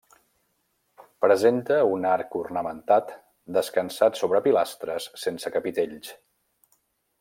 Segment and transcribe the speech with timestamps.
[1.25, 3.13] Presenta un arc ornamentat
[3.61, 6.15] descansant sobre pilastres sense capitells.